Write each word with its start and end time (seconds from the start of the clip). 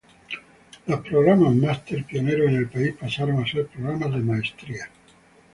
Los 0.87 1.01
programas 1.07 1.53
Máster, 1.53 2.03
pioneros 2.03 2.47
en 2.47 2.55
el 2.55 2.67
país, 2.67 2.95
pasaron 2.99 3.39
a 3.39 3.45
ser 3.45 3.67
programas 3.67 4.11
de 4.11 4.17
Maestría. 4.21 4.89